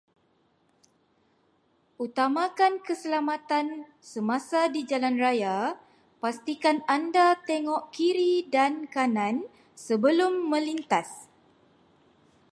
[2.05, 3.67] Utamakan keselamatan
[4.13, 5.57] semasa di jalan raya,
[6.21, 9.35] pastikan anda tengok kiri dan kanan
[9.85, 11.09] sebelum menlintas.